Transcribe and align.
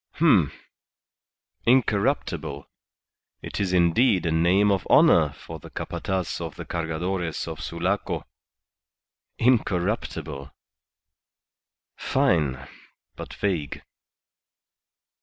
H'm! 0.15 0.51
incorruptible! 1.63 2.67
It 3.43 3.59
is 3.59 3.71
indeed 3.71 4.25
a 4.25 4.31
name 4.31 4.71
of 4.71 4.87
honour 4.89 5.29
for 5.33 5.59
the 5.59 5.69
Capataz 5.69 6.41
of 6.41 6.55
the 6.55 6.65
Cargadores 6.65 7.47
of 7.47 7.61
Sulaco. 7.61 8.25
Incorruptible! 9.37 10.51
Fine, 11.95 12.67
but 13.15 13.35
vague. 13.35 13.83